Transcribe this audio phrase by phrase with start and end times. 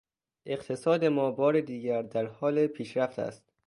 [0.45, 3.51] اقتصاد ما بار دیگر در حال پیشرفت است.